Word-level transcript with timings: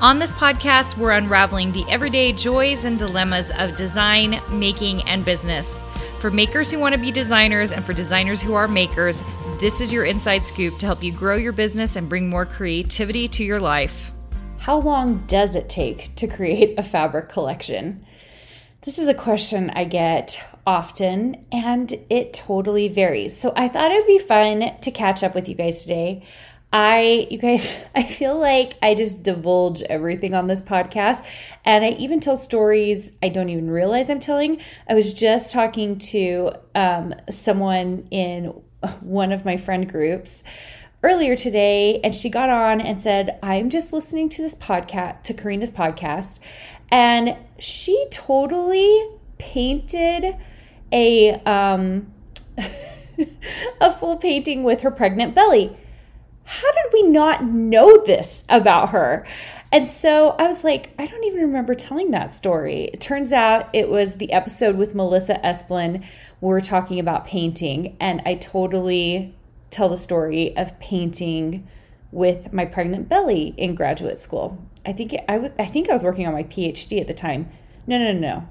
On 0.00 0.18
this 0.18 0.32
podcast, 0.32 0.98
we're 0.98 1.12
unraveling 1.12 1.70
the 1.70 1.84
everyday 1.88 2.32
joys 2.32 2.84
and 2.84 2.98
dilemmas 2.98 3.50
of 3.52 3.76
design, 3.76 4.40
making, 4.50 5.02
and 5.08 5.24
business. 5.24 5.72
For 6.18 6.32
makers 6.32 6.70
who 6.70 6.80
want 6.80 6.94
to 6.94 7.00
be 7.00 7.12
designers 7.12 7.70
and 7.70 7.84
for 7.84 7.92
designers 7.92 8.42
who 8.42 8.54
are 8.54 8.66
makers, 8.66 9.22
this 9.60 9.80
is 9.80 9.92
your 9.92 10.04
inside 10.04 10.44
scoop 10.44 10.76
to 10.78 10.86
help 10.86 11.02
you 11.02 11.12
grow 11.12 11.36
your 11.36 11.52
business 11.52 11.94
and 11.94 12.08
bring 12.08 12.28
more 12.28 12.44
creativity 12.44 13.28
to 13.28 13.44
your 13.44 13.60
life. 13.60 14.10
How 14.58 14.78
long 14.78 15.24
does 15.26 15.54
it 15.54 15.68
take 15.68 16.14
to 16.16 16.26
create 16.26 16.74
a 16.76 16.82
fabric 16.82 17.28
collection? 17.28 18.04
This 18.82 18.98
is 18.98 19.08
a 19.08 19.14
question 19.14 19.70
I 19.70 19.84
get 19.84 20.44
often 20.66 21.46
and 21.52 21.92
it 22.10 22.34
totally 22.34 22.88
varies. 22.88 23.38
So 23.38 23.52
I 23.56 23.68
thought 23.68 23.92
it 23.92 24.00
would 24.00 24.06
be 24.06 24.18
fun 24.18 24.72
to 24.80 24.90
catch 24.90 25.22
up 25.22 25.34
with 25.34 25.48
you 25.48 25.54
guys 25.54 25.82
today. 25.82 26.24
I, 26.74 27.28
you 27.30 27.38
guys, 27.38 27.78
I 27.94 28.02
feel 28.02 28.38
like 28.38 28.74
I 28.82 28.94
just 28.94 29.22
divulge 29.22 29.82
everything 29.82 30.34
on 30.34 30.48
this 30.48 30.60
podcast. 30.60 31.24
And 31.64 31.84
I 31.84 31.90
even 31.90 32.18
tell 32.18 32.36
stories 32.36 33.12
I 33.22 33.28
don't 33.28 33.48
even 33.48 33.70
realize 33.70 34.10
I'm 34.10 34.20
telling. 34.20 34.60
I 34.88 34.94
was 34.94 35.14
just 35.14 35.52
talking 35.52 35.98
to 35.98 36.50
um, 36.74 37.14
someone 37.30 38.08
in 38.10 38.46
one 39.00 39.30
of 39.30 39.44
my 39.44 39.56
friend 39.56 39.88
groups 39.88 40.42
earlier 41.04 41.36
today, 41.36 42.00
and 42.02 42.14
she 42.14 42.28
got 42.28 42.50
on 42.50 42.80
and 42.80 43.00
said, 43.00 43.38
I'm 43.40 43.70
just 43.70 43.92
listening 43.92 44.28
to 44.30 44.42
this 44.42 44.56
podcast, 44.56 45.22
to 45.22 45.34
Karina's 45.34 45.70
podcast. 45.70 46.40
And 46.90 47.36
she 47.56 48.06
totally 48.10 49.10
painted 49.38 50.36
a, 50.90 51.34
um, 51.44 52.12
a 53.80 53.96
full 53.96 54.16
painting 54.16 54.64
with 54.64 54.80
her 54.80 54.90
pregnant 54.90 55.36
belly 55.36 55.76
how 56.44 56.72
did 56.72 56.92
we 56.92 57.02
not 57.02 57.44
know 57.44 58.02
this 58.04 58.44
about 58.48 58.90
her? 58.90 59.26
And 59.72 59.88
so 59.88 60.30
I 60.38 60.46
was 60.46 60.62
like, 60.62 60.90
I 60.98 61.06
don't 61.06 61.24
even 61.24 61.40
remember 61.40 61.74
telling 61.74 62.10
that 62.12 62.30
story. 62.30 62.90
It 62.92 63.00
turns 63.00 63.32
out 63.32 63.68
it 63.72 63.88
was 63.88 64.16
the 64.16 64.32
episode 64.32 64.76
with 64.76 64.94
Melissa 64.94 65.40
Esplin. 65.42 66.04
We 66.40 66.48
were 66.48 66.60
talking 66.60 67.00
about 67.00 67.26
painting, 67.26 67.96
and 67.98 68.22
I 68.24 68.34
totally 68.34 69.34
tell 69.70 69.88
the 69.88 69.96
story 69.96 70.56
of 70.56 70.78
painting 70.78 71.66
with 72.12 72.52
my 72.52 72.64
pregnant 72.64 73.08
belly 73.08 73.54
in 73.56 73.74
graduate 73.74 74.20
school. 74.20 74.64
I 74.86 74.92
think 74.92 75.14
I, 75.28 75.34
w- 75.34 75.54
I 75.58 75.66
think 75.66 75.88
I 75.88 75.92
was 75.92 76.04
working 76.04 76.26
on 76.26 76.32
my 76.32 76.44
PhD 76.44 77.00
at 77.00 77.08
the 77.08 77.14
time. 77.14 77.50
No, 77.86 77.98
no, 77.98 78.12
no, 78.12 78.18
no. 78.20 78.48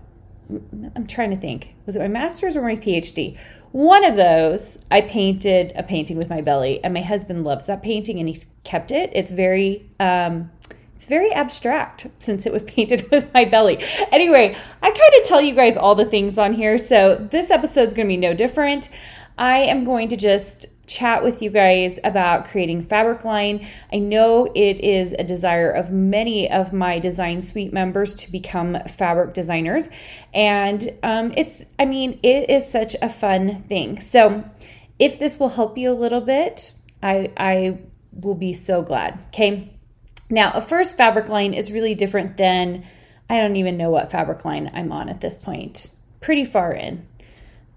I'm 0.96 1.08
trying 1.08 1.32
to 1.32 1.38
think. 1.38 1.76
Was 1.86 1.96
it 1.96 2.00
my 2.00 2.08
master's 2.08 2.56
or 2.56 2.62
my 2.62 2.76
PhD? 2.76 3.38
One 3.72 4.04
of 4.06 4.16
those, 4.16 4.78
I 4.92 5.02
painted 5.02 5.72
a 5.76 5.84
painting 5.84 6.18
with 6.18 6.30
my 6.30 6.42
belly, 6.42 6.84
and 6.84 6.94
my 6.94 7.02
husband 7.02 7.44
loves 7.44 7.66
that 7.66 7.82
painting, 7.82 8.20
and 8.20 8.28
he's 8.28 8.46
kept 8.64 8.92
it. 8.92 9.10
It's 9.14 9.32
very, 9.32 9.90
um, 10.00 10.52
it's 10.96 11.06
very 11.06 11.32
abstract 11.32 12.08
since 12.20 12.46
it 12.46 12.54
was 12.54 12.64
painted 12.76 13.10
with 13.10 13.34
my 13.34 13.46
belly. 13.46 13.84
Anyway, 14.12 14.56
I 14.82 14.90
kind 14.90 15.14
of 15.20 15.24
tell 15.24 15.42
you 15.42 15.56
guys 15.56 15.78
all 15.78 15.96
the 15.96 16.06
things 16.06 16.38
on 16.38 16.54
here, 16.54 16.78
so 16.78 17.16
this 17.16 17.50
episode's 17.50 17.94
going 17.94 18.08
to 18.08 18.12
be 18.12 18.18
no 18.18 18.34
different. 18.34 18.90
I 19.38 19.60
am 19.60 19.84
going 19.84 20.10
to 20.10 20.18
just 20.18 20.68
chat 20.86 21.24
with 21.24 21.42
you 21.42 21.50
guys 21.50 21.98
about 22.04 22.46
creating 22.46 22.82
fabric 22.82 23.24
line. 23.24 23.66
I 23.92 24.00
know 24.00 24.52
it 24.54 24.80
is 24.82 25.14
a 25.18 25.24
desire 25.24 25.72
of 25.72 25.92
many 25.92 26.50
of 26.52 26.74
my 26.74 27.00
design 27.00 27.42
suite 27.42 27.72
members 27.72 28.16
to 28.16 28.32
become 28.32 28.78
fabric 28.88 29.34
designers. 29.34 29.90
And 30.34 30.90
um, 31.02 31.34
it's, 31.38 31.64
I 31.80 31.86
mean, 31.86 32.20
it 32.22 32.50
is 32.50 32.70
such 32.70 32.96
a 33.02 33.10
fun 33.10 33.64
thing. 33.64 34.02
So 34.02 34.44
if 35.00 35.20
this 35.20 35.40
will 35.40 35.50
help 35.50 35.78
you 35.78 35.92
a 35.92 35.96
little 35.96 36.22
bit, 36.22 36.76
I, 37.02 37.32
I 37.38 37.80
will 38.12 38.36
be 38.36 38.54
so 38.54 38.82
glad. 38.82 39.20
Okay. 39.28 39.70
Now, 40.30 40.52
a 40.54 40.62
first 40.62 40.98
fabric 40.98 41.30
line 41.30 41.54
is 41.54 41.72
really 41.72 41.96
different 41.96 42.38
than, 42.38 42.86
I 43.30 43.40
don't 43.40 43.56
even 43.56 43.78
know 43.78 43.90
what 43.90 44.12
fabric 44.12 44.44
line 44.46 44.70
I'm 44.74 44.92
on 44.92 45.10
at 45.10 45.22
this 45.22 45.38
point. 45.38 45.92
Pretty 46.22 46.46
far 46.46 46.74
in. 46.74 47.06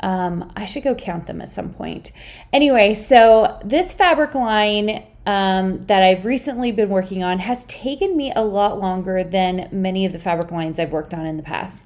Um, 0.00 0.52
I 0.54 0.66
should 0.66 0.82
go 0.82 0.94
count 0.94 1.26
them 1.26 1.40
at 1.40 1.50
some 1.50 1.72
point. 1.72 2.12
Anyway, 2.52 2.94
so 2.94 3.58
this 3.64 3.94
fabric 3.94 4.34
line 4.34 5.04
um, 5.26 5.82
that 5.82 6.02
I've 6.02 6.24
recently 6.24 6.70
been 6.70 6.88
working 6.88 7.22
on 7.22 7.40
has 7.40 7.64
taken 7.64 8.16
me 8.16 8.32
a 8.36 8.44
lot 8.44 8.78
longer 8.78 9.24
than 9.24 9.68
many 9.72 10.04
of 10.04 10.12
the 10.12 10.18
fabric 10.18 10.52
lines 10.52 10.78
I've 10.78 10.92
worked 10.92 11.12
on 11.12 11.26
in 11.26 11.36
the 11.36 11.42
past. 11.42 11.82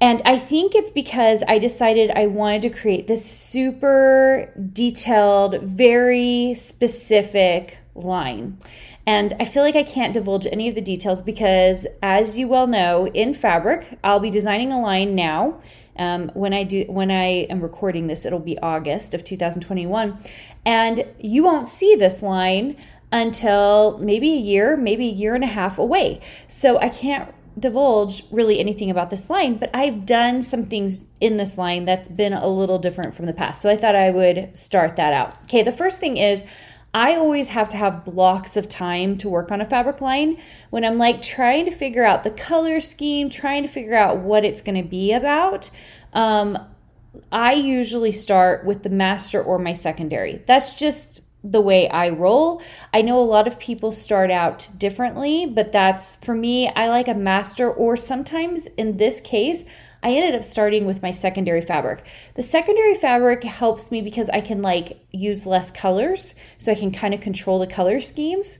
And 0.00 0.22
I 0.24 0.38
think 0.38 0.74
it's 0.74 0.90
because 0.90 1.42
I 1.46 1.58
decided 1.58 2.10
I 2.10 2.26
wanted 2.26 2.62
to 2.62 2.70
create 2.70 3.06
this 3.06 3.24
super 3.24 4.50
detailed, 4.72 5.60
very 5.62 6.54
specific 6.54 7.78
line. 7.94 8.58
And 9.06 9.34
I 9.40 9.44
feel 9.44 9.62
like 9.62 9.76
I 9.76 9.82
can't 9.82 10.14
divulge 10.14 10.46
any 10.46 10.68
of 10.68 10.74
the 10.74 10.80
details 10.80 11.20
because, 11.20 11.86
as 12.02 12.38
you 12.38 12.48
well 12.48 12.66
know, 12.66 13.08
in 13.08 13.34
fabric, 13.34 13.98
I'll 14.04 14.20
be 14.20 14.30
designing 14.30 14.72
a 14.72 14.80
line 14.80 15.14
now 15.14 15.60
um, 15.96 16.30
when 16.34 16.52
I 16.52 16.64
do 16.64 16.84
when 16.88 17.10
I 17.10 17.46
am 17.50 17.60
recording 17.60 18.06
this, 18.06 18.24
it'll 18.24 18.38
be 18.38 18.58
August 18.58 19.14
of 19.14 19.24
2021, 19.24 20.18
and 20.64 21.04
you 21.18 21.42
won't 21.42 21.68
see 21.68 21.94
this 21.94 22.22
line 22.22 22.76
until 23.12 23.98
maybe 23.98 24.32
a 24.32 24.38
year, 24.38 24.76
maybe 24.76 25.08
a 25.08 25.12
year 25.12 25.34
and 25.34 25.44
a 25.44 25.48
half 25.48 25.78
away. 25.78 26.20
So 26.46 26.78
I 26.78 26.88
can't 26.88 27.34
divulge 27.58 28.22
really 28.30 28.58
anything 28.60 28.90
about 28.90 29.10
this 29.10 29.28
line, 29.28 29.56
but 29.56 29.70
I've 29.74 30.06
done 30.06 30.42
some 30.42 30.64
things 30.64 31.04
in 31.20 31.36
this 31.36 31.58
line 31.58 31.84
that's 31.84 32.08
been 32.08 32.32
a 32.32 32.46
little 32.46 32.78
different 32.78 33.14
from 33.14 33.26
the 33.26 33.32
past. 33.32 33.60
So 33.60 33.68
I 33.68 33.76
thought 33.76 33.94
I 33.94 34.10
would 34.10 34.56
start 34.56 34.96
that 34.96 35.12
out. 35.12 35.36
Okay, 35.44 35.62
the 35.62 35.72
first 35.72 36.00
thing 36.00 36.16
is 36.16 36.44
I 36.92 37.14
always 37.14 37.50
have 37.50 37.68
to 37.70 37.76
have 37.76 38.04
blocks 38.04 38.56
of 38.56 38.68
time 38.68 39.16
to 39.18 39.28
work 39.28 39.52
on 39.52 39.60
a 39.60 39.64
fabric 39.64 40.00
line 40.00 40.38
when 40.70 40.84
I'm 40.84 40.98
like 40.98 41.22
trying 41.22 41.64
to 41.66 41.70
figure 41.70 42.04
out 42.04 42.24
the 42.24 42.30
color 42.30 42.80
scheme, 42.80 43.30
trying 43.30 43.62
to 43.62 43.68
figure 43.68 43.94
out 43.94 44.18
what 44.18 44.44
it's 44.44 44.60
going 44.60 44.82
to 44.82 44.88
be 44.88 45.12
about. 45.12 45.70
Um, 46.12 46.58
I 47.30 47.52
usually 47.52 48.12
start 48.12 48.64
with 48.64 48.82
the 48.82 48.90
master 48.90 49.42
or 49.42 49.58
my 49.58 49.72
secondary. 49.72 50.42
That's 50.46 50.74
just 50.74 51.22
the 51.42 51.60
way 51.60 51.88
I 51.88 52.08
roll. 52.10 52.60
I 52.92 53.02
know 53.02 53.20
a 53.20 53.24
lot 53.24 53.46
of 53.46 53.58
people 53.58 53.92
start 53.92 54.30
out 54.30 54.68
differently, 54.76 55.46
but 55.46 55.72
that's 55.72 56.16
for 56.18 56.34
me, 56.34 56.68
I 56.68 56.88
like 56.88 57.08
a 57.08 57.14
master, 57.14 57.70
or 57.70 57.96
sometimes 57.96 58.66
in 58.76 58.98
this 58.98 59.20
case, 59.20 59.64
I 60.02 60.12
ended 60.12 60.34
up 60.34 60.44
starting 60.44 60.86
with 60.86 61.02
my 61.02 61.10
secondary 61.10 61.60
fabric. 61.60 62.06
The 62.34 62.42
secondary 62.42 62.94
fabric 62.94 63.44
helps 63.44 63.90
me 63.90 64.00
because 64.00 64.28
I 64.30 64.40
can 64.40 64.62
like 64.62 65.04
use 65.12 65.46
less 65.46 65.70
colors, 65.70 66.34
so 66.58 66.72
I 66.72 66.74
can 66.74 66.90
kind 66.90 67.12
of 67.12 67.20
control 67.20 67.58
the 67.58 67.66
color 67.66 68.00
schemes. 68.00 68.58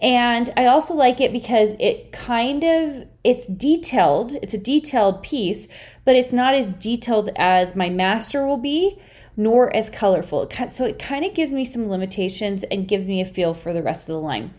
And 0.00 0.50
I 0.56 0.66
also 0.66 0.94
like 0.94 1.20
it 1.20 1.32
because 1.32 1.74
it 1.78 2.12
kind 2.12 2.62
of 2.64 3.06
it's 3.22 3.46
detailed. 3.46 4.32
It's 4.42 4.54
a 4.54 4.58
detailed 4.58 5.22
piece, 5.22 5.66
but 6.04 6.16
it's 6.16 6.32
not 6.32 6.54
as 6.54 6.68
detailed 6.68 7.30
as 7.36 7.74
my 7.74 7.88
master 7.88 8.46
will 8.46 8.58
be 8.58 8.98
nor 9.36 9.74
as 9.74 9.90
colorful. 9.90 10.48
So 10.68 10.84
it 10.84 10.98
kind 10.98 11.24
of 11.24 11.34
gives 11.34 11.50
me 11.50 11.64
some 11.64 11.88
limitations 11.88 12.62
and 12.64 12.86
gives 12.86 13.06
me 13.06 13.20
a 13.20 13.24
feel 13.24 13.52
for 13.54 13.72
the 13.72 13.82
rest 13.82 14.08
of 14.08 14.12
the 14.12 14.20
line. 14.20 14.54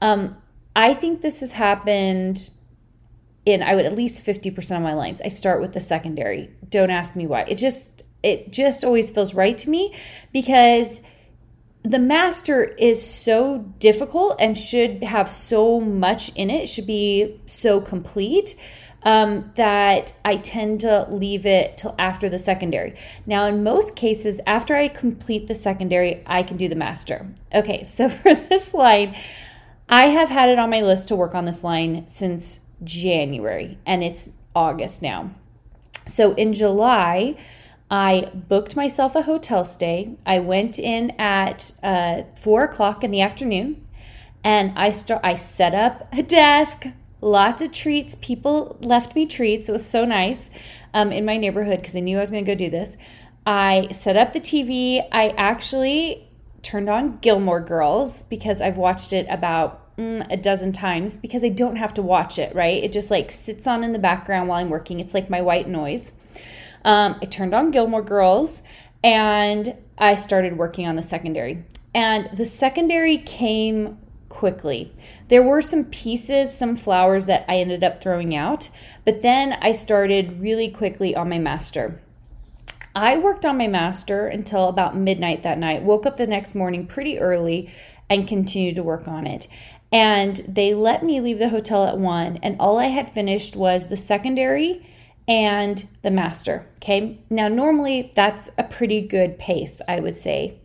Um, 0.00 0.36
I 0.74 0.94
think 0.94 1.20
this 1.20 1.40
has 1.40 1.52
happened 1.52 2.50
in 3.46 3.62
I 3.62 3.74
would 3.74 3.86
at 3.86 3.94
least 3.94 4.26
50% 4.26 4.76
of 4.76 4.82
my 4.82 4.92
lines. 4.92 5.22
I 5.24 5.28
start 5.28 5.60
with 5.62 5.72
the 5.72 5.80
secondary. 5.80 6.50
Don't 6.68 6.90
ask 6.90 7.16
me 7.16 7.26
why. 7.26 7.42
It 7.42 7.56
just 7.56 8.02
it 8.22 8.52
just 8.52 8.84
always 8.84 9.10
feels 9.10 9.34
right 9.34 9.56
to 9.58 9.70
me 9.70 9.94
because 10.32 11.00
the 11.84 12.00
master 12.00 12.64
is 12.64 13.08
so 13.08 13.58
difficult 13.78 14.36
and 14.40 14.58
should 14.58 15.04
have 15.04 15.30
so 15.30 15.80
much 15.80 16.30
in 16.30 16.50
it. 16.50 16.64
It 16.64 16.68
should 16.68 16.86
be 16.86 17.40
so 17.46 17.80
complete. 17.80 18.56
um, 19.02 19.52
that 19.54 20.14
I 20.24 20.34
tend 20.34 20.80
to 20.80 21.06
leave 21.08 21.46
it 21.46 21.76
till 21.76 21.94
after 21.96 22.28
the 22.28 22.40
secondary. 22.40 22.96
Now, 23.24 23.46
in 23.46 23.62
most 23.62 23.94
cases, 23.94 24.40
after 24.48 24.74
I 24.74 24.88
complete 24.88 25.46
the 25.46 25.54
secondary, 25.54 26.24
I 26.26 26.42
can 26.42 26.56
do 26.56 26.68
the 26.68 26.74
master. 26.74 27.32
Okay, 27.54 27.84
so 27.96 28.08
for 28.08 28.34
this 28.34 28.74
line, 28.74 29.16
I 29.88 30.06
have 30.06 30.28
had 30.28 30.48
it 30.48 30.58
on 30.58 30.70
my 30.70 30.82
list 30.82 31.06
to 31.08 31.16
work 31.16 31.36
on 31.36 31.44
this 31.44 31.62
line 31.62 32.08
since 32.08 32.58
January, 32.82 33.78
and 33.86 34.02
it's 34.02 34.30
August 34.54 35.02
now. 35.02 35.30
So 36.06 36.34
in 36.34 36.52
July, 36.52 37.36
I 37.90 38.30
booked 38.34 38.76
myself 38.76 39.14
a 39.14 39.22
hotel 39.22 39.64
stay. 39.64 40.16
I 40.24 40.38
went 40.38 40.78
in 40.78 41.12
at 41.18 41.72
uh, 41.82 42.22
four 42.36 42.64
o'clock 42.64 43.04
in 43.04 43.10
the 43.10 43.20
afternoon, 43.20 43.86
and 44.42 44.72
I 44.76 44.90
start. 44.90 45.20
I 45.24 45.36
set 45.36 45.74
up 45.74 46.12
a 46.12 46.22
desk, 46.22 46.86
lots 47.20 47.62
of 47.62 47.72
treats. 47.72 48.16
People 48.16 48.76
left 48.80 49.14
me 49.14 49.26
treats. 49.26 49.68
It 49.68 49.72
was 49.72 49.88
so 49.88 50.04
nice 50.04 50.50
um, 50.94 51.12
in 51.12 51.24
my 51.24 51.36
neighborhood 51.36 51.80
because 51.80 51.94
I 51.94 52.00
knew 52.00 52.16
I 52.16 52.20
was 52.20 52.30
going 52.30 52.44
to 52.44 52.50
go 52.50 52.56
do 52.56 52.70
this. 52.70 52.96
I 53.44 53.88
set 53.92 54.16
up 54.16 54.32
the 54.32 54.40
TV. 54.40 55.06
I 55.12 55.28
actually 55.30 56.28
turned 56.62 56.90
on 56.90 57.18
Gilmore 57.18 57.60
Girls 57.60 58.24
because 58.24 58.60
I've 58.60 58.76
watched 58.76 59.12
it 59.12 59.26
about 59.30 59.85
mm, 59.98 60.26
a 60.30 60.36
dozen 60.36 60.72
times 60.72 61.16
because 61.16 61.44
I 61.44 61.48
don't 61.48 61.76
have 61.76 61.94
to 61.94 62.02
watch 62.02 62.38
it. 62.38 62.54
Right? 62.54 62.82
It 62.82 62.92
just 62.92 63.10
like 63.10 63.32
sits 63.32 63.66
on 63.66 63.84
in 63.84 63.92
the 63.92 63.98
background 63.98 64.48
while 64.48 64.58
I'm 64.58 64.70
working. 64.70 65.00
It's 65.00 65.14
like 65.14 65.30
my 65.30 65.40
white 65.40 65.68
noise. 65.68 66.12
Um, 66.84 67.16
I 67.20 67.26
turned 67.26 67.54
on 67.54 67.70
Gilmore 67.70 68.02
Girls 68.02 68.62
and 69.02 69.74
I 69.98 70.14
started 70.14 70.56
working 70.58 70.86
on 70.86 70.96
the 70.96 71.02
secondary. 71.02 71.64
And 71.94 72.28
the 72.36 72.44
secondary 72.44 73.18
came 73.18 73.98
quickly. 74.28 74.92
There 75.28 75.42
were 75.42 75.62
some 75.62 75.84
pieces, 75.84 76.56
some 76.56 76.76
flowers 76.76 77.26
that 77.26 77.44
I 77.48 77.56
ended 77.56 77.82
up 77.82 78.02
throwing 78.02 78.34
out, 78.34 78.68
but 79.04 79.22
then 79.22 79.54
I 79.62 79.72
started 79.72 80.40
really 80.40 80.68
quickly 80.68 81.16
on 81.16 81.28
my 81.28 81.38
master. 81.38 82.00
I 82.94 83.18
worked 83.18 83.44
on 83.44 83.58
my 83.58 83.66
master 83.66 84.26
until 84.26 84.68
about 84.68 84.96
midnight 84.96 85.42
that 85.42 85.58
night, 85.58 85.82
woke 85.82 86.06
up 86.06 86.16
the 86.16 86.26
next 86.26 86.54
morning 86.54 86.86
pretty 86.86 87.18
early, 87.18 87.70
and 88.08 88.28
continued 88.28 88.76
to 88.76 88.82
work 88.82 89.08
on 89.08 89.26
it. 89.26 89.48
And 89.96 90.36
they 90.46 90.74
let 90.74 91.02
me 91.02 91.22
leave 91.22 91.38
the 91.38 91.48
hotel 91.48 91.86
at 91.86 91.96
one, 91.96 92.36
and 92.42 92.54
all 92.60 92.76
I 92.76 92.88
had 92.88 93.10
finished 93.10 93.56
was 93.56 93.86
the 93.86 93.96
secondary 93.96 94.86
and 95.26 95.88
the 96.02 96.10
master. 96.10 96.66
Okay. 96.76 97.18
Now, 97.30 97.48
normally 97.48 98.12
that's 98.14 98.50
a 98.58 98.62
pretty 98.62 99.00
good 99.00 99.38
pace, 99.38 99.80
I 99.88 100.00
would 100.00 100.14
say, 100.14 100.58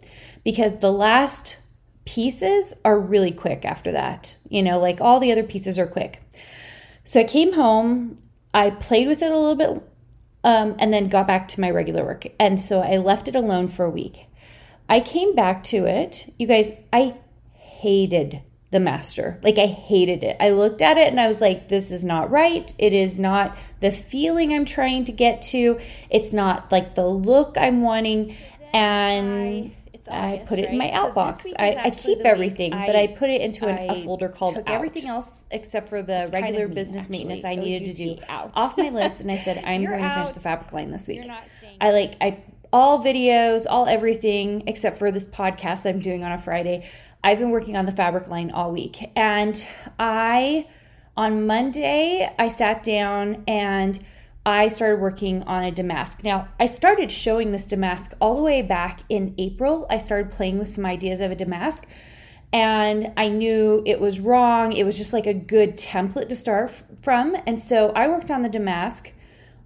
because 0.44 0.80
the 0.80 0.92
last 0.92 1.62
pieces 2.04 2.74
are 2.84 3.00
really 3.00 3.32
quick 3.32 3.64
after 3.64 3.90
that. 3.94 4.38
You 4.50 4.62
know, 4.64 4.78
like 4.78 5.00
all 5.00 5.22
the 5.22 5.32
other 5.32 5.44
pieces 5.44 5.80
are 5.80 5.88
quick. 5.88 6.22
So 7.06 7.22
I 7.22 7.24
came 7.24 7.54
home, 7.54 8.18
I 8.54 8.72
played 8.72 9.08
with 9.08 9.22
it 9.22 9.32
a 9.32 9.40
little 9.40 9.56
bit, 9.56 9.82
um, 10.44 10.76
and 10.78 10.92
then 10.92 11.08
got 11.08 11.26
back 11.26 11.48
to 11.48 11.62
my 11.62 11.72
regular 11.72 12.04
work. 12.04 12.26
And 12.38 12.60
so 12.60 12.82
I 12.82 12.98
left 12.98 13.30
it 13.30 13.36
alone 13.36 13.70
for 13.70 13.86
a 13.86 13.90
week. 13.90 14.26
I 14.90 15.00
came 15.00 15.36
back 15.36 15.64
to 15.72 15.86
it. 15.86 16.34
You 16.38 16.48
guys, 16.48 16.74
I 16.92 17.18
hated 17.54 18.42
the 18.72 18.80
master. 18.80 19.40
Like 19.44 19.58
I 19.58 19.68
hated 19.68 20.24
it. 20.24 20.38
I 20.40 20.52
looked 20.52 20.82
at 20.82 20.98
it 20.98 21.10
and 21.10 21.20
I 21.20 21.28
was 21.28 21.42
like, 21.42 21.68
this 21.68 21.92
is 21.92 22.04
not 22.04 22.32
right. 22.32 22.74
It 22.78 22.94
is 22.94 23.20
not 23.20 23.58
the 23.82 23.92
feeling 23.92 24.54
I'm 24.54 24.66
trying 24.66 25.06
to 25.06 25.12
get 25.12 25.42
to. 25.44 25.80
It's 26.10 26.32
not 26.34 26.72
like 26.72 26.96
the 26.96 27.06
look 27.06 27.58
I'm 27.58 27.82
wanting. 27.82 28.36
And 28.74 29.74
I 30.10 30.44
put 30.48 30.58
it 30.58 30.70
in 30.70 30.78
my 30.78 30.90
outbox. 30.90 31.54
I, 31.60 31.76
I, 31.76 31.90
keep 31.90 32.20
everything, 32.20 32.72
but 32.72 32.96
I 32.96 33.08
put 33.08 33.30
it 33.30 33.42
into 33.42 33.68
an, 33.68 33.90
a 33.90 34.04
folder 34.04 34.30
called 34.30 34.56
took 34.56 34.68
out. 34.68 34.74
everything 34.74 35.08
else 35.08 35.46
except 35.52 35.90
for 35.90 36.02
the 36.02 36.30
regular 36.32 36.68
business 36.68 37.10
maintenance 37.10 37.44
oh, 37.46 37.50
I 37.50 37.56
needed 37.56 37.96
to 37.96 38.06
do 38.06 38.22
out. 38.28 38.52
off 38.56 38.78
my 38.78 38.90
list. 38.90 39.22
And 39.22 39.32
I 39.32 39.38
said, 39.38 39.58
I'm 39.66 39.84
going 39.84 40.02
to 40.02 40.10
finish 40.10 40.32
the 40.32 40.40
fabric 40.40 40.72
line 40.72 40.92
this 40.92 41.08
week. 41.08 41.30
I 41.82 41.92
like, 41.92 42.16
I 42.22 42.42
all 42.74 43.04
videos, 43.04 43.66
all 43.70 43.86
everything 43.86 44.64
except 44.68 44.98
for 44.98 45.12
this 45.12 45.28
podcast 45.28 45.84
that 45.84 45.90
I'm 45.90 46.00
doing 46.00 46.24
on 46.24 46.32
a 46.32 46.40
Friday. 46.40 46.90
I've 47.24 47.40
been 47.40 47.52
working 47.52 47.78
on 47.78 47.86
the 47.86 47.92
fabric 47.92 48.28
line 48.28 48.52
all 48.52 48.72
week. 48.72 49.12
And 49.16 49.68
I, 50.00 50.68
on 51.16 51.46
Monday, 51.46 52.34
I 52.40 52.50
sat 52.50 52.84
down 52.84 53.44
and 53.48 54.00
I 54.44 54.70
started 54.70 55.00
working 55.00 55.44
on 55.44 55.64
a 55.64 55.72
damask. 55.72 56.24
Now, 56.24 56.48
I 56.60 56.66
started 56.66 57.12
showing 57.12 57.52
this 57.52 57.68
damask 57.68 58.14
all 58.20 58.36
the 58.36 58.42
way 58.42 58.64
back 58.64 59.02
in 59.08 59.36
April. 59.38 59.86
I 59.90 60.00
started 60.00 60.32
playing 60.32 60.58
with 60.58 60.68
some 60.68 60.86
ideas 60.86 61.20
of 61.20 61.30
a 61.30 61.36
damask 61.36 61.88
and 62.52 63.14
I 63.16 63.28
knew 63.28 63.84
it 63.86 64.02
was 64.02 64.20
wrong. 64.20 64.74
It 64.74 64.84
was 64.84 64.98
just 64.98 65.14
like 65.14 65.28
a 65.28 65.34
good 65.34 65.78
template 65.78 66.28
to 66.30 66.36
start 66.36 66.72
from. 67.02 67.38
And 67.46 67.62
so 67.62 67.92
I 67.92 68.08
worked 68.08 68.32
on 68.32 68.42
the 68.42 68.50
damask 68.50 69.14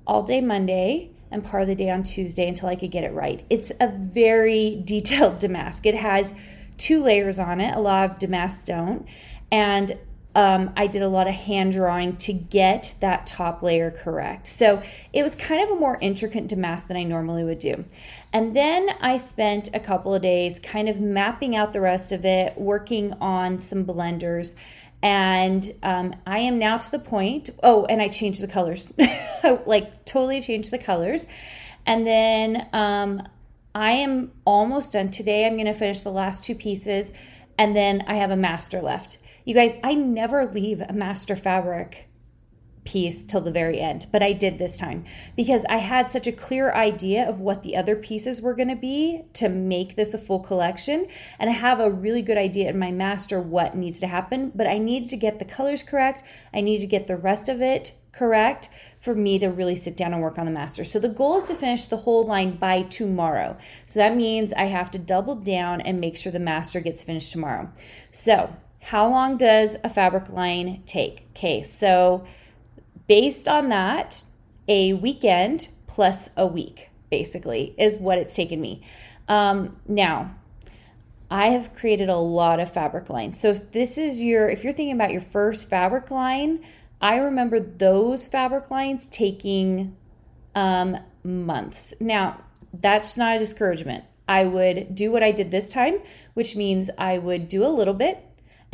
all 0.06 0.24
day 0.24 0.42
Monday 0.42 1.12
and 1.32 1.44
part 1.44 1.64
of 1.64 1.68
the 1.68 1.76
day 1.76 1.90
on 1.90 2.04
Tuesday 2.04 2.48
until 2.48 2.70
I 2.70 2.76
could 2.76 2.92
get 2.92 3.04
it 3.04 3.14
right. 3.14 3.44
It's 3.50 3.72
a 3.80 3.88
very 3.88 4.82
detailed 4.86 5.40
damask. 5.40 5.86
It 5.86 5.96
has 5.96 6.34
two 6.78 7.04
layers 7.04 7.40
on 7.40 7.62
it. 7.62 7.76
A 7.76 7.80
lot 7.80 8.10
of 8.10 8.20
damasks 8.20 8.66
don't. 8.66 9.08
And 9.52 9.98
um, 10.36 10.74
I 10.76 10.88
did 10.88 11.02
a 11.02 11.08
lot 11.08 11.28
of 11.28 11.34
hand 11.34 11.72
drawing 11.72 12.18
to 12.18 12.34
get 12.34 12.96
that 13.00 13.26
top 13.26 13.64
layer 13.64 13.90
correct. 13.90 14.48
So 14.48 14.84
it 15.14 15.24
was 15.24 15.34
kind 15.34 15.64
of 15.64 15.78
a 15.78 15.80
more 15.80 15.98
intricate 16.02 16.48
damask 16.48 16.88
than 16.88 16.98
I 16.98 17.04
normally 17.04 17.46
would 17.46 17.60
do. 17.60 17.86
And 18.34 18.54
then 18.54 18.90
I 19.00 19.16
spent 19.16 19.70
a 19.74 19.80
couple 19.80 20.14
of 20.14 20.22
days 20.22 20.60
kind 20.60 20.90
of 20.90 21.00
mapping 21.00 21.56
out 21.56 21.72
the 21.72 21.80
rest 21.80 22.12
of 22.12 22.26
it, 22.26 22.58
working 22.58 23.14
on 23.22 23.60
some 23.60 23.86
blenders. 23.86 24.56
And 25.02 25.72
um, 25.82 26.14
I 26.28 26.40
am 26.40 26.60
now 26.60 26.80
to 26.80 26.92
the 26.92 27.00
point. 27.00 27.50
Oh, 27.64 27.86
and 27.86 28.02
I 28.02 28.10
changed 28.10 28.44
the 28.44 28.48
colors, 28.48 28.92
like 29.66 30.04
totally 30.04 30.42
changed 30.42 30.72
the 30.72 30.80
colors. 30.80 31.28
And 31.86 32.06
then 32.06 32.68
um, 32.74 33.22
I 33.76 33.92
am 33.92 34.32
almost 34.46 34.94
done 34.94 35.12
today. 35.12 35.46
I'm 35.46 35.56
going 35.56 35.66
to 35.66 35.74
finish 35.74 36.00
the 36.00 36.10
last 36.10 36.46
two 36.46 36.56
pieces, 36.56 37.12
and 37.58 37.76
then 37.76 38.06
I 38.08 38.16
have 38.16 38.32
a 38.32 38.38
master 38.38 38.82
left. 38.82 39.18
You 39.44 39.54
guys, 39.54 39.76
I 39.84 39.94
never 39.94 40.50
leave 40.50 40.80
a 40.80 40.94
master 40.94 41.36
fabric 41.36 42.10
piece 42.86 43.24
till 43.24 43.42
the 43.42 43.52
very 43.52 43.82
end, 43.82 44.06
but 44.12 44.24
I 44.24 44.32
did 44.32 44.58
this 44.58 44.78
time 44.78 45.04
because 45.36 45.66
I 45.68 45.78
had 45.78 46.08
such 46.08 46.28
a 46.28 46.32
clear 46.32 46.72
idea 46.72 47.28
of 47.28 47.40
what 47.40 47.64
the 47.64 47.76
other 47.76 47.96
pieces 47.96 48.42
were 48.42 48.54
going 48.54 48.70
to 48.70 48.76
be 48.76 49.24
to 49.34 49.50
make 49.50 49.96
this 49.96 50.14
a 50.14 50.20
full 50.20 50.40
collection. 50.40 51.08
And 51.38 51.50
I 51.50 51.54
have 51.54 51.80
a 51.80 51.92
really 51.92 52.22
good 52.22 52.38
idea 52.38 52.70
in 52.70 52.80
my 52.80 52.92
master 52.92 53.42
what 53.42 53.76
needs 53.76 54.00
to 54.02 54.08
happen, 54.08 54.52
but 54.56 54.68
I 54.68 54.78
needed 54.78 55.10
to 55.10 55.18
get 55.18 55.40
the 55.40 55.46
colors 55.46 55.84
correct. 55.84 56.24
I 56.54 56.62
needed 56.62 56.82
to 56.82 56.88
get 56.88 57.08
the 57.08 57.18
rest 57.18 57.50
of 57.50 57.60
it 57.60 57.94
correct 58.18 58.70
for 59.00 59.14
me 59.14 59.38
to 59.40 59.48
really 59.48 59.76
sit 59.76 59.98
down 59.98 60.14
and 60.14 60.22
work 60.22 60.38
on 60.38 60.46
the 60.46 60.52
master. 60.52 60.84
So 60.84 61.00
the 61.00 61.10
goal 61.10 61.38
is 61.38 61.46
to 61.46 61.56
finish 61.56 61.86
the 61.86 61.98
whole 61.98 62.26
line 62.26 62.56
by 62.56 62.84
tomorrow. 62.84 63.58
So 63.86 64.00
that 64.00 64.16
means 64.16 64.54
I 64.54 64.66
have 64.66 64.90
to 64.92 65.00
double 65.00 65.36
down 65.36 65.82
and 65.82 66.00
make 66.00 66.16
sure 66.16 66.32
the 66.32 66.40
master 66.40 66.80
gets 66.80 67.04
finished 67.04 67.32
tomorrow. 67.32 67.72
So 68.12 68.56
how 68.82 69.10
long 69.10 69.38
does 69.38 69.76
a 69.84 69.90
fabric 69.90 70.30
line 70.30 70.84
take? 70.86 71.28
Okay, 71.32 71.64
so 71.64 72.26
based 73.08 73.48
on 73.48 73.70
that, 73.70 74.24
a 74.68 74.94
weekend 74.94 75.70
plus 75.88 76.30
a 76.36 76.48
week 76.48 76.90
basically 77.10 77.76
is 77.78 77.98
what 77.98 78.18
it's 78.18 78.36
taken 78.36 78.60
me. 78.60 78.82
Um, 79.28 79.78
now, 79.88 80.36
I 81.30 81.48
have 81.48 81.74
created 81.74 82.10
a 82.10 82.18
lot 82.18 82.60
of 82.60 82.72
fabric 82.72 83.10
lines. 83.10 83.40
So 83.40 83.50
if 83.50 83.72
this 83.72 83.98
is 83.98 84.22
your, 84.22 84.50
if 84.50 84.64
you're 84.64 84.74
thinking 84.74 84.96
about 84.96 85.12
your 85.12 85.22
first 85.22 85.70
fabric 85.70 86.12
line, 86.12 86.64
I 87.06 87.18
remember 87.18 87.60
those 87.60 88.28
fabric 88.28 88.72
lines 88.72 89.06
taking 89.06 89.96
um, 90.56 90.98
months. 91.24 91.94
Now, 92.00 92.42
that's 92.74 93.16
not 93.16 93.36
a 93.36 93.38
discouragement. 93.38 94.06
I 94.28 94.46
would 94.46 94.96
do 94.96 95.12
what 95.12 95.22
I 95.22 95.32
did 95.32 95.52
this 95.52 95.72
time, 95.72 96.00
which 96.34 96.56
means 96.56 96.90
I 96.98 97.20
would 97.20 97.48
do 97.48 97.64
a 97.64 97.70
little 97.70 97.94
bit 97.94 98.26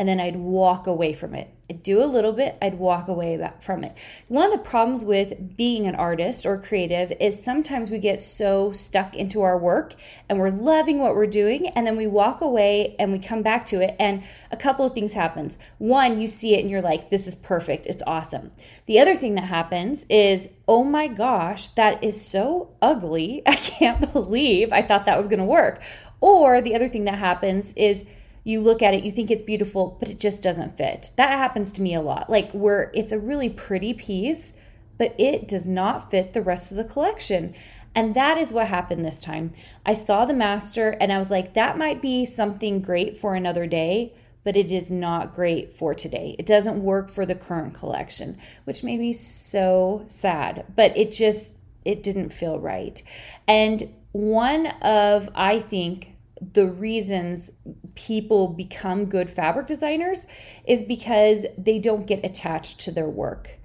and 0.02 0.10
then 0.10 0.20
I'd 0.20 0.36
walk 0.36 0.88
away 0.88 1.14
from 1.14 1.36
it. 1.36 1.54
I'd 1.70 1.84
do 1.84 2.04
a 2.04 2.10
little 2.10 2.32
bit, 2.32 2.58
I'd 2.60 2.80
walk 2.80 3.08
away 3.08 3.40
from 3.60 3.84
it. 3.84 3.96
One 4.30 4.48
of 4.48 4.52
the 4.52 4.58
problems 4.58 5.06
with 5.06 5.56
being 5.56 5.86
an 5.86 5.94
artist 5.94 6.44
or 6.44 6.58
creative 6.58 7.14
is 7.20 7.44
sometimes 7.44 7.92
we 7.92 8.00
get 8.00 8.20
so 8.20 8.72
stuck 8.72 9.16
into 9.16 9.44
our 9.44 9.56
work 9.56 9.94
and 10.28 10.40
we're 10.40 10.50
loving 10.50 10.98
what 10.98 11.16
we're 11.16 11.28
doing 11.28 11.68
and 11.68 11.86
then 11.86 11.98
we 11.98 12.08
walk 12.08 12.42
away 12.42 12.96
and 12.98 13.12
we 13.12 13.20
come 13.20 13.44
back 13.44 13.64
to 13.68 13.80
it 13.80 13.96
and 14.00 14.24
a 14.50 14.58
couple 14.58 14.88
of 14.88 14.94
things 14.94 15.14
happens. 15.14 15.56
One, 15.78 16.20
you 16.20 16.28
see 16.28 16.56
it 16.56 16.62
and 16.62 16.70
you're 16.72 16.82
like 16.82 17.12
this 17.12 17.28
is 17.28 17.36
perfect, 17.36 17.86
it's 17.86 18.02
awesome. 18.08 18.50
The 18.88 19.00
other 19.00 19.16
thing 19.16 19.36
that 19.36 19.46
happens 19.46 20.08
is 20.10 20.50
oh 20.68 20.84
my 20.84 21.08
gosh, 21.08 21.68
that 21.70 22.04
is 22.04 22.20
so 22.20 22.72
ugly. 22.82 23.44
I 23.46 23.54
can't 23.56 24.12
believe 24.12 24.74
I 24.74 24.82
thought 24.82 25.06
that 25.06 25.18
was 25.18 25.28
going 25.28 25.38
to 25.38 25.46
work. 25.46 25.80
Or 26.22 26.60
the 26.60 26.74
other 26.74 26.88
thing 26.88 27.04
that 27.06 27.20
happens 27.20 27.72
is 27.76 28.04
you 28.44 28.60
look 28.62 28.82
at 28.82 28.94
it, 28.94 29.04
you 29.04 29.12
think 29.12 29.30
it's 29.30 29.44
beautiful, 29.44 29.98
but 30.00 30.10
it 30.10 30.20
just 30.20 30.42
doesn't 30.42 30.78
fit. 30.78 31.12
That 31.18 31.32
happens 31.32 31.72
to 31.74 31.82
me 31.82 31.94
a 31.94 32.02
lot. 32.02 32.30
Like 32.30 32.52
where 32.52 32.92
it's 32.94 33.12
a 33.12 33.20
really 33.20 33.50
pretty 33.50 33.94
piece, 33.94 34.54
but 34.98 35.16
it 35.20 35.48
does 35.48 35.66
not 35.66 36.10
fit 36.10 36.34
the 36.34 36.42
rest 36.42 36.72
of 36.72 36.78
the 36.78 36.84
collection. 36.84 37.54
And 37.94 38.16
that 38.16 38.38
is 38.38 38.54
what 38.54 38.68
happened 38.68 39.04
this 39.04 39.22
time. 39.22 39.52
I 39.86 39.94
saw 39.94 40.26
the 40.26 40.34
master 40.34 40.92
and 41.02 41.12
I 41.12 41.20
was 41.20 41.30
like, 41.30 41.54
that 41.54 41.78
might 41.78 42.02
be 42.02 42.26
something 42.26 42.82
great 42.82 43.18
for 43.18 43.36
another 43.36 43.68
day, 43.68 44.14
but 44.44 44.56
it 44.56 44.72
is 44.72 44.90
not 44.90 45.36
great 45.36 45.74
for 45.74 45.94
today. 45.94 46.36
It 46.40 46.46
doesn't 46.46 46.82
work 46.82 47.10
for 47.10 47.26
the 47.26 47.36
current 47.36 47.74
collection, 47.74 48.38
which 48.64 48.84
made 48.84 49.00
me 49.00 49.14
so 49.14 50.06
sad, 50.08 50.66
but 50.76 50.98
it 50.98 51.12
just 51.12 51.56
it 51.84 52.04
didn't 52.04 52.32
feel 52.32 52.60
right. 52.60 53.02
And 53.48 53.94
one 54.12 54.68
of 54.82 55.30
I 55.36 55.60
think 55.60 56.16
the 56.42 56.68
reasons 56.68 57.52
people 57.96 58.48
become 58.48 59.06
good 59.06 59.30
fabric 59.30 59.68
designers 59.68 60.26
is 60.66 60.82
because 60.82 61.46
they 61.58 61.78
don't 61.78 62.08
get 62.08 62.26
attached 62.26 62.80
to 62.80 62.92
their 62.92 63.08
work. 63.08 63.60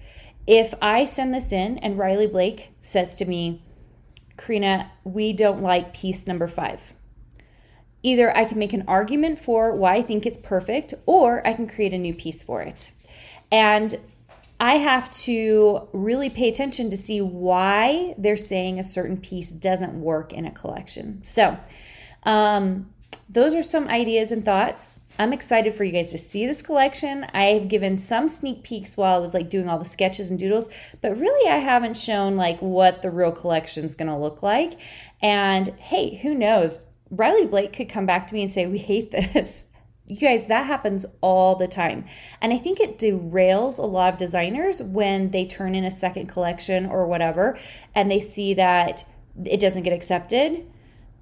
If 0.46 0.74
I 0.80 1.04
send 1.06 1.34
this 1.34 1.52
in 1.52 1.78
and 1.78 1.98
Riley 1.98 2.26
Blake 2.26 2.72
says 2.80 3.14
to 3.16 3.24
me, 3.24 3.62
Karina, 4.36 4.90
we 5.02 5.32
don't 5.32 5.62
like 5.62 5.94
piece 5.94 6.26
number 6.26 6.46
five. 6.46 6.94
Either 8.02 8.36
I 8.36 8.44
can 8.44 8.58
make 8.58 8.72
an 8.72 8.84
argument 8.86 9.38
for 9.38 9.74
why 9.74 9.96
I 9.96 10.02
think 10.02 10.26
it's 10.26 10.38
perfect, 10.38 10.94
or 11.06 11.44
I 11.46 11.54
can 11.54 11.66
create 11.66 11.94
a 11.94 11.98
new 11.98 12.14
piece 12.14 12.42
for 12.42 12.60
it. 12.62 12.92
And 13.50 13.98
I 14.60 14.76
have 14.76 15.10
to 15.22 15.88
really 15.92 16.30
pay 16.30 16.48
attention 16.48 16.90
to 16.90 16.96
see 16.96 17.20
why 17.20 18.14
they're 18.16 18.36
saying 18.36 18.78
a 18.78 18.84
certain 18.84 19.16
piece 19.16 19.50
doesn't 19.50 20.00
work 20.00 20.32
in 20.32 20.46
a 20.46 20.50
collection. 20.50 21.22
So, 21.24 21.58
um, 22.26 22.90
those 23.28 23.54
are 23.54 23.62
some 23.62 23.88
ideas 23.88 24.30
and 24.30 24.44
thoughts. 24.44 24.98
I'm 25.18 25.32
excited 25.32 25.74
for 25.74 25.84
you 25.84 25.92
guys 25.92 26.12
to 26.12 26.18
see 26.18 26.46
this 26.46 26.60
collection. 26.60 27.24
I've 27.32 27.68
given 27.68 27.96
some 27.96 28.28
sneak 28.28 28.62
peeks 28.62 28.96
while 28.96 29.14
I 29.14 29.18
was 29.18 29.32
like 29.32 29.48
doing 29.48 29.68
all 29.68 29.78
the 29.78 29.86
sketches 29.86 30.28
and 30.28 30.38
doodles, 30.38 30.68
but 31.00 31.18
really 31.18 31.50
I 31.50 31.56
haven't 31.56 31.96
shown 31.96 32.36
like 32.36 32.60
what 32.60 33.00
the 33.00 33.10
real 33.10 33.32
collection 33.32 33.84
is 33.84 33.94
going 33.94 34.10
to 34.10 34.16
look 34.16 34.42
like. 34.42 34.74
And 35.22 35.68
hey, 35.78 36.16
who 36.16 36.34
knows? 36.34 36.84
Riley 37.10 37.46
Blake 37.46 37.72
could 37.72 37.88
come 37.88 38.04
back 38.04 38.26
to 38.26 38.34
me 38.34 38.42
and 38.42 38.50
say, 38.50 38.66
We 38.66 38.78
hate 38.78 39.10
this. 39.10 39.64
You 40.08 40.18
guys, 40.18 40.46
that 40.46 40.66
happens 40.66 41.04
all 41.20 41.56
the 41.56 41.66
time. 41.66 42.04
And 42.40 42.52
I 42.52 42.58
think 42.58 42.78
it 42.78 42.96
derails 42.96 43.76
a 43.76 43.82
lot 43.82 44.12
of 44.12 44.20
designers 44.20 44.80
when 44.80 45.32
they 45.32 45.44
turn 45.44 45.74
in 45.74 45.82
a 45.82 45.90
second 45.90 46.28
collection 46.28 46.86
or 46.86 47.08
whatever 47.08 47.58
and 47.92 48.08
they 48.08 48.20
see 48.20 48.54
that 48.54 49.04
it 49.44 49.58
doesn't 49.58 49.82
get 49.82 49.92
accepted. 49.92 50.64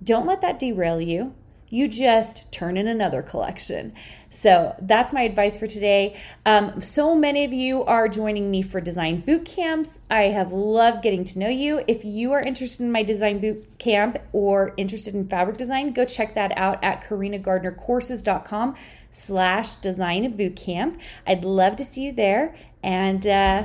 Don't 0.03 0.27
let 0.27 0.41
that 0.41 0.59
derail 0.59 1.01
you 1.01 1.35
you 1.75 1.89
just 1.89 2.51
turn 2.53 2.77
in 2.77 2.87
another 2.87 3.21
collection. 3.21 3.93
So 4.31 4.77
that's 4.81 5.13
my 5.13 5.23
advice 5.23 5.57
for 5.57 5.67
today. 5.67 6.17
Um, 6.47 6.81
so 6.81 7.17
many 7.17 7.45
of 7.45 7.53
you 7.53 7.83
are 7.83 8.09
joining 8.09 8.49
me 8.49 8.63
for 8.63 8.81
design 8.81 9.23
boot 9.23 9.45
camps. 9.45 9.99
I 10.09 10.25
have 10.25 10.53
loved 10.53 11.03
getting 11.03 11.25
to 11.25 11.39
know 11.41 11.49
you. 11.49 11.83
If 11.89 12.05
you 12.05 12.31
are 12.31 12.41
interested 12.41 12.85
in 12.85 12.93
my 12.93 13.03
design 13.03 13.41
boot 13.41 13.79
camp 13.79 14.19
or 14.33 14.73
interested 14.77 15.17
in 15.17 15.27
fabric 15.27 15.57
design, 15.57 15.93
go 15.93 16.05
check 16.05 16.35
that 16.35 16.57
out 16.57 16.83
at 16.85 17.03
karinagardnercourses.com 17.03 18.77
slash 19.11 19.75
design 19.75 20.37
boot 20.37 20.55
camp. 20.55 21.01
I'd 21.27 21.45
love 21.45 21.75
to 21.77 21.85
see 21.85 22.05
you 22.05 22.13
there. 22.13 22.55
And 22.85 23.27
uh, 23.27 23.65